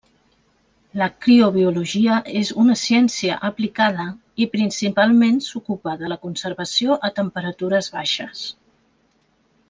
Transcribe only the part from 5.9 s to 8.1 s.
de la conservació a temperatures